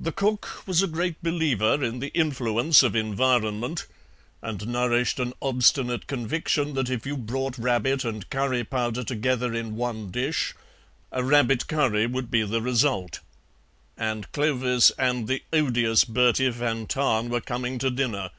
The 0.00 0.10
cook 0.10 0.66
was 0.66 0.82
a 0.82 0.86
great 0.86 1.22
believer 1.22 1.84
in 1.84 1.98
the 1.98 2.08
influence 2.14 2.82
of 2.82 2.96
environment, 2.96 3.86
and 4.40 4.66
nourished 4.66 5.20
an 5.20 5.34
obstinate 5.42 6.06
conviction 6.06 6.72
that 6.72 6.88
if 6.88 7.04
you 7.04 7.14
brought 7.14 7.58
rabbit 7.58 8.02
and 8.02 8.26
curry 8.30 8.64
powder 8.64 9.04
together 9.04 9.52
in 9.52 9.76
one 9.76 10.10
dish 10.10 10.54
a 11.12 11.22
rabbit 11.22 11.68
curry 11.68 12.06
would 12.06 12.30
be 12.30 12.42
the 12.42 12.62
result. 12.62 13.20
And 13.98 14.32
Clovis 14.32 14.92
and 14.98 15.28
the 15.28 15.42
odious 15.52 16.04
Bertie 16.06 16.48
van 16.48 16.86
Tahn 16.86 17.28
were 17.28 17.42
coming 17.42 17.76
to 17.80 17.90
dinner. 17.90 18.30